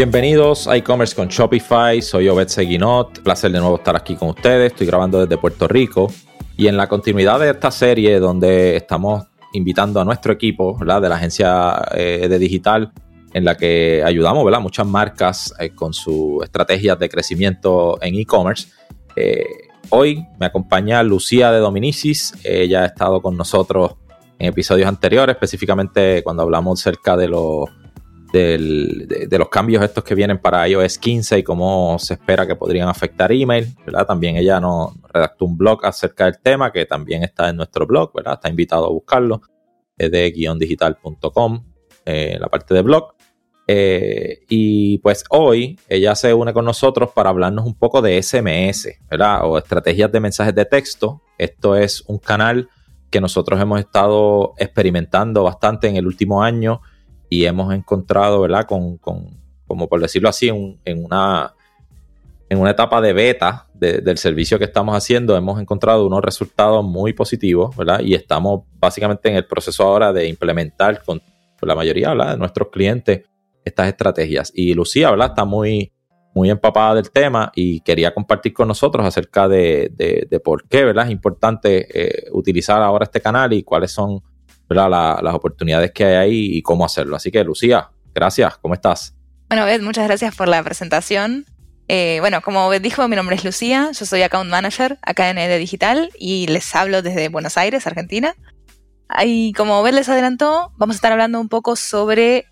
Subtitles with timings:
[0.00, 4.72] Bienvenidos a e-commerce con Shopify, soy Obed Seguinot, placer de nuevo estar aquí con ustedes,
[4.72, 6.10] estoy grabando desde Puerto Rico
[6.56, 11.02] y en la continuidad de esta serie donde estamos invitando a nuestro equipo ¿verdad?
[11.02, 12.92] de la agencia eh, de digital
[13.34, 14.60] en la que ayudamos ¿verdad?
[14.60, 18.68] muchas marcas eh, con sus estrategias de crecimiento en e-commerce.
[19.16, 19.44] Eh,
[19.90, 23.96] hoy me acompaña Lucía de Dominicis, ella ha estado con nosotros
[24.38, 27.68] en episodios anteriores, específicamente cuando hablamos cerca de los
[28.32, 32.88] de, los cambios estos que vienen para iOS 15 y cómo se espera que podrían
[32.88, 34.06] afectar email, ¿verdad?
[34.06, 38.12] También ella nos redactó un blog acerca del tema que también está en nuestro blog,
[38.14, 38.34] ¿verdad?
[38.34, 39.42] Está invitado a buscarlo,
[39.96, 41.64] es de guiondigital.com,
[42.04, 43.14] eh, la parte de blog.
[43.66, 48.98] Eh, y pues hoy ella se une con nosotros para hablarnos un poco de SMS,
[49.08, 49.44] ¿verdad?
[49.44, 51.22] O estrategias de mensajes de texto.
[51.38, 52.68] Esto es un canal
[53.10, 56.80] que nosotros hemos estado experimentando bastante en el último año
[57.30, 58.66] y hemos encontrado, ¿verdad?
[58.66, 61.54] Con, como por decirlo así, en, una,
[62.48, 67.14] en una etapa de beta del servicio que estamos haciendo, hemos encontrado unos resultados muy
[67.14, 68.00] positivos, ¿verdad?
[68.00, 71.22] Y estamos básicamente en el proceso ahora de implementar con,
[71.62, 72.32] la mayoría, ¿verdad?
[72.32, 73.22] De nuestros clientes
[73.64, 74.50] estas estrategias.
[74.54, 75.28] Y Lucía, ¿verdad?
[75.28, 75.92] Está muy,
[76.34, 79.92] muy empapada del tema y quería compartir con nosotros acerca de,
[80.28, 81.06] de, por qué, ¿verdad?
[81.06, 84.22] Es importante eh, utilizar ahora este canal y cuáles son
[84.74, 87.16] las oportunidades que hay ahí y cómo hacerlo.
[87.16, 89.14] Así que, Lucía, gracias, ¿cómo estás?
[89.48, 91.44] Bueno, Beth, muchas gracias por la presentación.
[91.88, 95.38] Eh, bueno, como Beth dijo, mi nombre es Lucía, yo soy Account Manager acá en
[95.38, 98.34] ED Digital y les hablo desde Buenos Aires, Argentina.
[99.24, 102.46] Y como Beth les adelantó, vamos a estar hablando un poco sobre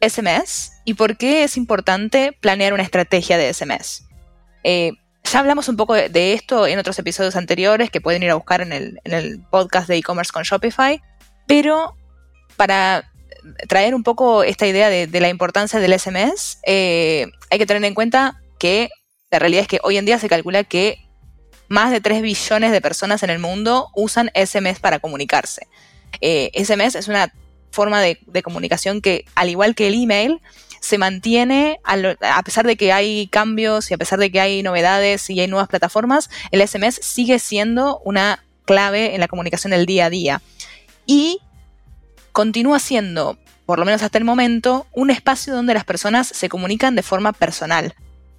[0.00, 4.04] SMS y por qué es importante planear una estrategia de SMS.
[4.62, 4.92] Eh,
[5.24, 8.60] ya hablamos un poco de, esto en otros episodios anteriores que pueden ir a buscar
[8.60, 11.02] en el, en el podcast de e-commerce con Shopify,
[11.46, 11.96] pero
[12.56, 13.10] para
[13.68, 17.94] traer un poco esta idea de, la importancia del SMS, eh, hay que tener en
[17.94, 18.90] cuenta que
[19.30, 20.98] la realidad es que hoy en día se calcula que
[21.68, 25.66] más de 3 billones de personas en el mundo usan SMS para comunicarse.
[26.12, 27.32] SMS eh, es una
[27.70, 30.40] forma de, comunicación que, al igual que el email,
[30.80, 35.28] se mantiene, a, pesar de que hay cambios y a pesar de que hay novedades
[35.30, 40.06] y hay nuevas plataformas, el SMS sigue siendo una clave en la comunicación del día
[40.06, 40.42] a día
[41.06, 41.38] y
[42.32, 46.96] continúa siendo, por lo menos hasta el momento, un espacio donde las personas se comunican
[46.96, 47.94] de forma personal.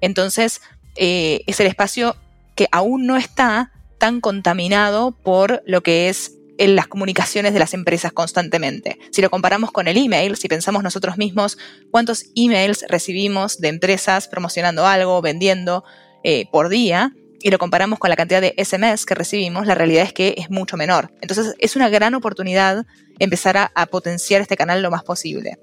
[0.00, 0.60] Entonces,
[0.96, 2.16] eh, es el espacio
[2.54, 7.72] que aún no está tan contaminado por lo que es en las comunicaciones de las
[7.72, 8.98] empresas constantemente.
[9.12, 11.56] Si lo comparamos con el email, si pensamos nosotros mismos
[11.90, 15.84] cuántos emails recibimos de empresas promocionando algo, vendiendo
[16.22, 20.04] eh, por día, y lo comparamos con la cantidad de SMS que recibimos, la realidad
[20.04, 21.12] es que es mucho menor.
[21.20, 22.86] Entonces es una gran oportunidad
[23.18, 25.58] empezar a, potenciar este canal lo más posible.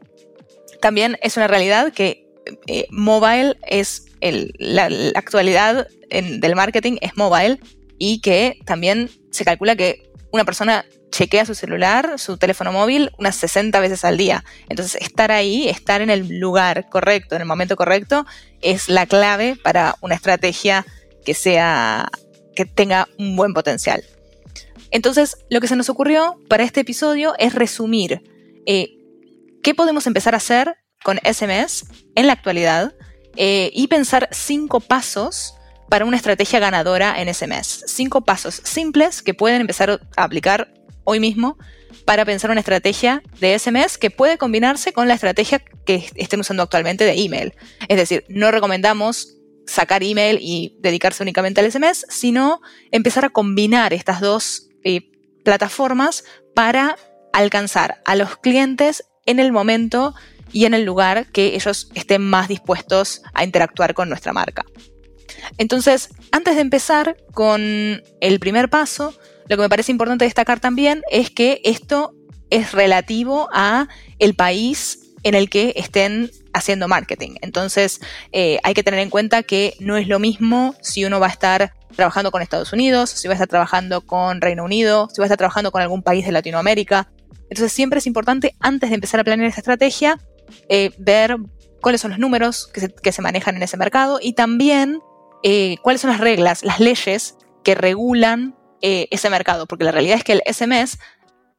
[0.81, 2.27] También es una realidad que
[2.65, 7.59] eh, mobile es la, actualidad del marketing es mobile
[7.97, 13.35] y que también se calcula que una persona chequea su celular, su teléfono móvil, unas
[13.37, 14.43] 60 veces al día.
[14.69, 18.25] Entonces, estar ahí, estar en el lugar correcto, en el momento correcto,
[18.61, 20.85] es la clave para una estrategia
[21.27, 22.09] que sea,
[22.55, 24.01] que tenga un buen potencial.
[24.91, 28.23] Entonces, lo que se nos ocurrió para este episodio es resumir
[28.65, 28.95] eh,
[29.61, 31.83] qué podemos empezar a hacer con SMS
[32.15, 32.95] en la actualidad
[33.35, 35.53] eh, y pensar cinco pasos
[35.89, 37.83] para una estrategia ganadora en SMS.
[37.87, 40.73] Cinco pasos simples que pueden empezar a aplicar
[41.03, 41.57] hoy mismo
[42.05, 46.63] para pensar una estrategia de SMS que puede combinarse con la estrategia que estén usando
[46.63, 47.53] actualmente de email.
[47.89, 49.36] Es decir, no recomendamos
[49.67, 52.61] sacar email y dedicarse únicamente al SMS, sino
[52.91, 55.11] empezar a combinar estas dos eh,
[55.43, 56.23] plataformas
[56.55, 56.97] para
[57.33, 60.15] alcanzar a los clientes en el momento
[60.51, 64.65] y en el lugar que ellos estén más dispuestos a interactuar con nuestra marca.
[65.57, 69.13] Entonces, antes de empezar con el primer paso,
[69.47, 72.15] lo que me parece importante destacar también es que esto
[72.49, 73.87] es relativo a
[74.19, 77.35] el país en el que estén haciendo marketing.
[77.41, 77.99] Entonces
[78.31, 81.29] eh, hay que tener en cuenta que no es lo mismo si uno va a
[81.29, 85.25] estar trabajando con Estados Unidos, si va a estar trabajando con Reino Unido, si va
[85.25, 87.09] a estar trabajando con algún país de Latinoamérica.
[87.49, 90.19] Entonces siempre es importante, antes de empezar a planear esta estrategia,
[90.69, 91.37] eh, ver
[91.81, 94.99] cuáles son los números que se, manejan en ese mercado y también
[95.43, 100.23] eh, cuáles son las reglas, las leyes que regulan ese mercado, porque la realidad es
[100.23, 100.99] que el SMS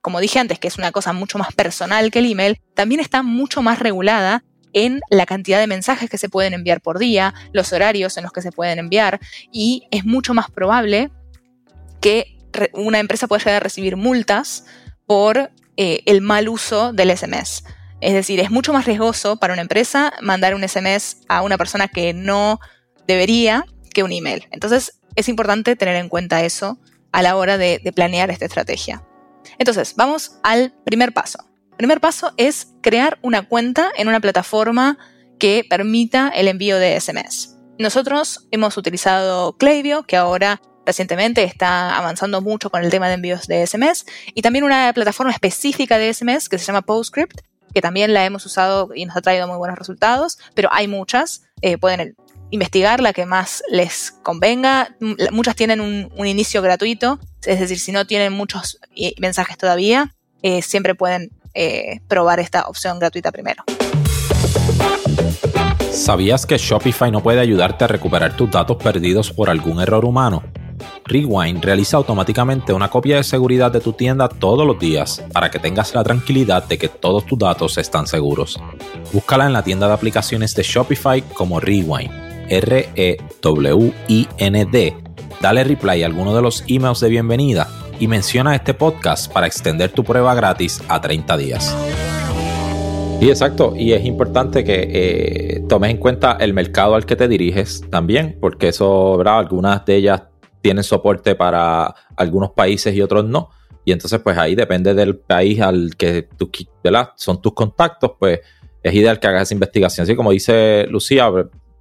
[0.01, 3.23] como dije antes, que es una cosa mucho más personal que el email, también está
[3.23, 7.73] mucho más regulada en la cantidad de mensajes que se pueden enviar por día, los
[7.73, 9.21] horarios en los que se pueden enviar
[9.53, 11.11] y es mucho más probable
[12.01, 12.37] que
[12.73, 14.65] una empresa pueda llegar a recibir multas
[15.07, 17.65] por eh, el mal uso del SMS.
[18.01, 21.89] Es decir, es mucho más riesgoso para una empresa mandar un SMS a una persona
[21.89, 22.61] que no
[23.07, 24.47] debería que un email.
[24.51, 26.79] Entonces, es importante tener en cuenta eso
[27.11, 29.03] a la hora de, planear esta estrategia.
[29.59, 31.48] Entonces, vamos al primer paso.
[31.79, 34.99] Primer paso es crear una cuenta en una plataforma
[35.39, 37.57] que permita el envío de SMS.
[37.79, 43.47] Nosotros hemos utilizado Klaviyo, que ahora recientemente está avanzando mucho con el tema de envíos
[43.47, 47.43] de SMS, y también una plataforma específica de SMS que se llama PostScript,
[47.73, 51.45] que también la hemos usado y nos ha traído muy buenos resultados, pero hay muchas.
[51.63, 52.17] Eh, pueden
[52.51, 54.97] investigar la que más les convenga.
[55.31, 60.63] Muchas tienen un, inicio gratuito, es decir, si no tienen muchos eh, mensajes todavía, eh,
[60.63, 61.31] siempre pueden
[62.07, 63.65] probar esta opción gratuita primero.
[65.93, 70.43] ¿Sabías que Shopify no puede ayudarte a recuperar tus datos perdidos por algún error humano?
[71.05, 75.59] Rewind realiza automáticamente una copia de seguridad de tu tienda todos los días para que
[75.59, 78.61] tengas la tranquilidad de que todos tus datos están seguros.
[79.13, 82.11] Búscala en la tienda de aplicaciones de Shopify como Rewind,
[82.49, 83.17] R-E-W-I-N-D.
[85.41, 87.69] Dale reply a alguno de los emails de bienvenida
[87.99, 91.77] y menciona este podcast para extender tu prueba gratis a 30 días.
[93.21, 97.27] Y exacto, y es importante que eh, tomes en cuenta el mercado al que te
[97.27, 99.41] diriges también, porque eso, ¿verdad?
[99.41, 100.23] Algunas de ellas
[100.61, 103.51] tienen soporte para algunos países y otros no.
[103.85, 106.51] Y entonces, pues ahí depende del país al que tú,
[107.17, 108.41] son tus contactos, pues
[108.83, 110.05] es ideal que hagas esa investigación.
[110.05, 111.29] Así como dice Lucía,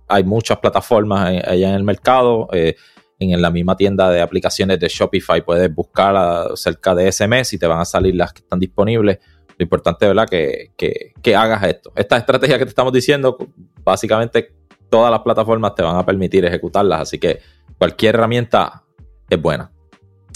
[0.08, 2.48] hay muchas plataformas allá en el mercado.
[2.52, 2.76] Eh,
[3.20, 7.68] en la misma tienda de aplicaciones de Shopify puedes buscar acerca de SMS y te
[7.68, 9.20] van a salir las que están disponibles.
[9.58, 10.28] Lo importante, ¿verdad?
[10.30, 11.92] Que, que, que hagas esto.
[11.96, 13.38] Esta estrategia que te estamos diciendo,
[13.84, 14.54] básicamente
[14.90, 17.02] todas las plataformas te van a permitir ejecutarlas.
[17.02, 17.40] Así que
[17.78, 18.84] cualquier herramienta
[19.30, 19.72] es buena.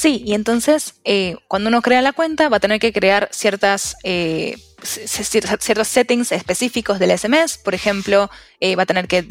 [0.01, 3.95] Sí, y entonces eh, cuando uno crea la cuenta va a tener que crear ciertas,
[4.03, 7.59] eh, ciertos settings específicos del SMS.
[7.59, 9.21] Por ejemplo, eh, va a tener que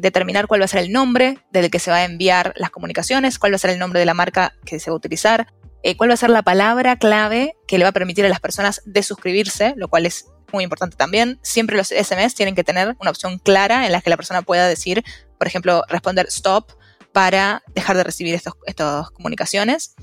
[0.00, 3.40] determinar cuál va a ser el nombre del que se va a enviar las comunicaciones,
[3.40, 5.48] cuál va a ser el nombre de la marca que se va a utilizar,
[5.96, 8.82] cuál va a ser la palabra clave que le va a permitir a las personas
[8.84, 11.40] de suscribirse, lo cual es muy importante también.
[11.42, 14.68] Siempre los SMS tienen que tener una opción clara en la que la persona pueda
[14.68, 15.02] decir,
[15.36, 16.70] por ejemplo, responder stop
[17.16, 19.94] para dejar de recibir estas comunicaciones.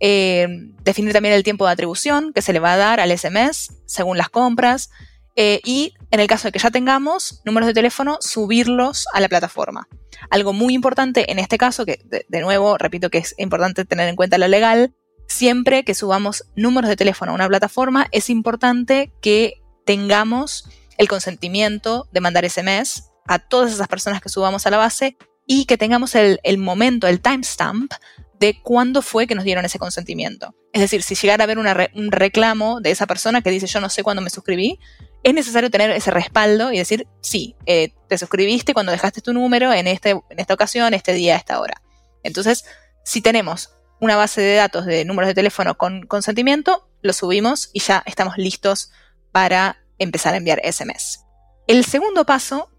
[0.00, 0.48] Eh,
[0.82, 4.18] definir también el tiempo de atribución que se le va a dar al SMS según
[4.18, 4.90] las compras.
[5.36, 9.28] Eh, y en el caso de que ya tengamos números de teléfono, subirlos a la
[9.28, 9.86] plataforma.
[10.28, 14.16] Algo muy importante en este caso, que de, nuevo repito que es importante tener en
[14.16, 14.92] cuenta lo legal,
[15.28, 20.68] siempre que subamos números de teléfono a una plataforma, es importante que tengamos
[20.98, 25.64] el consentimiento de mandar SMS a todas esas personas que subamos a la base y
[25.64, 27.92] que tengamos el, momento, el timestamp
[28.38, 30.54] de cuándo fue que nos dieron ese consentimiento.
[30.72, 33.88] Es decir, si llegara a haber un reclamo de esa persona que dice yo no
[33.88, 34.78] sé cuándo me suscribí,
[35.22, 39.72] es necesario tener ese respaldo y decir, sí, eh, te suscribiste cuando dejaste tu número
[39.72, 41.82] en, este, en esta ocasión, este día, esta hora.
[42.22, 42.64] Entonces,
[43.04, 43.70] si tenemos
[44.00, 48.36] una base de datos de números de teléfono con consentimiento, lo subimos y ya estamos
[48.36, 48.90] listos
[49.32, 51.24] para empezar a enviar SMS.
[51.66, 52.70] El segundo paso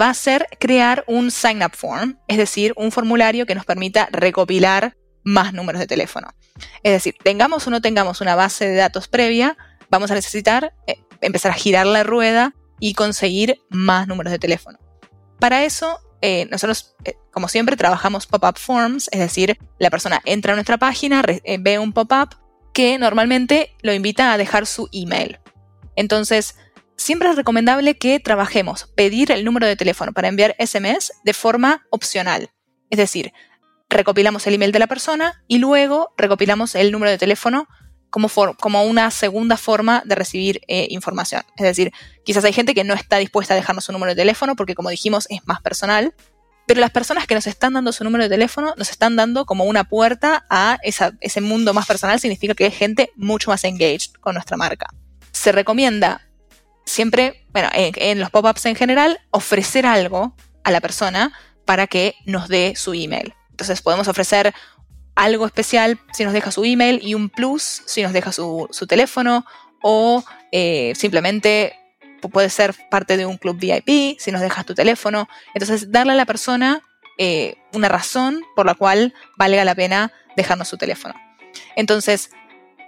[0.00, 4.08] va a ser crear un sign up form, es decir, un formulario que nos permita
[4.10, 6.28] recopilar más números de teléfono.
[6.82, 9.56] Es decir, tengamos o no tengamos una base de datos previa,
[9.90, 14.78] vamos a necesitar eh, empezar a girar la rueda y conseguir más números de teléfono.
[15.38, 20.52] Para eso, eh, nosotros, eh, como siempre, trabajamos pop-up forms, es decir, la persona entra
[20.52, 22.36] a nuestra página, ve un pop-up
[22.72, 25.38] que normalmente lo invita a dejar su email.
[25.96, 26.56] Entonces,
[26.96, 31.86] siempre es recomendable que trabajemos pedir el número de teléfono para enviar SMS de forma
[31.90, 32.50] opcional.
[32.90, 33.32] Es decir,
[33.88, 37.68] recopilamos el email de la persona y luego recopilamos el número de teléfono
[38.10, 38.28] como,
[38.60, 41.42] como una segunda forma de recibir eh, información.
[41.56, 41.92] Es decir,
[42.24, 44.90] quizás hay gente que no está dispuesta a dejarnos su número de teléfono porque, como
[44.90, 46.14] dijimos, es más personal.
[46.66, 49.64] Pero las personas que nos están dando su número de teléfono nos están dando como
[49.64, 54.34] una puerta a ese mundo más personal, significa que hay gente mucho más engaged con
[54.34, 54.86] nuestra marca.
[55.32, 56.22] Se recomienda
[56.84, 61.32] siempre, bueno, en, los pop-ups en general, ofrecer algo a la persona
[61.64, 63.34] para que nos dé su email.
[63.50, 64.54] Entonces podemos ofrecer
[65.14, 69.46] algo especial si nos deja su email y un plus si nos deja su, teléfono
[69.80, 71.78] o eh, simplemente
[72.28, 75.28] puede ser parte de un club VIP si nos dejas tu teléfono.
[75.54, 76.82] Entonces darle a la persona
[77.18, 81.14] eh, una razón por la cual valga la pena dejarnos su teléfono.
[81.76, 82.30] Entonces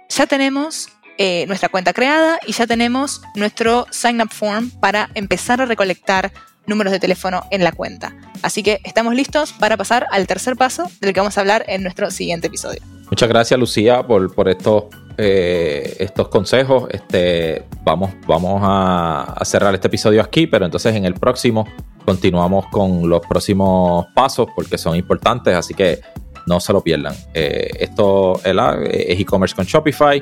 [0.09, 5.61] ya tenemos eh, nuestra cuenta creada y ya tenemos nuestro sign up form para empezar
[5.61, 6.31] a recolectar
[6.65, 8.15] números de teléfono en la cuenta.
[8.41, 11.83] Así que estamos listos para pasar al tercer paso del que vamos a hablar en
[11.83, 12.81] nuestro siguiente episodio.
[13.09, 14.85] Muchas gracias Lucía por, por estos
[15.19, 21.15] eh, estos consejos, este, vamos, vamos a, cerrar este episodio aquí, pero entonces en el
[21.15, 21.65] próximo
[22.05, 26.01] continuamos con los próximos pasos porque son importantes, así que
[26.45, 27.15] no se lo pierdan.
[27.33, 30.21] Eh, esto es e-commerce con Shopify.